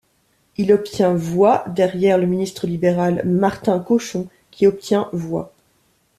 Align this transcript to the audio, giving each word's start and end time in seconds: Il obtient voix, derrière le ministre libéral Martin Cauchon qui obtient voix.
Il 0.57 0.73
obtient 0.73 1.13
voix, 1.13 1.63
derrière 1.67 2.17
le 2.17 2.25
ministre 2.25 2.65
libéral 2.65 3.21
Martin 3.23 3.77
Cauchon 3.77 4.29
qui 4.49 4.65
obtient 4.65 5.07
voix. 5.13 5.53